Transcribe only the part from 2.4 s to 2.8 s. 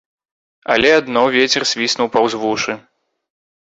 вушы.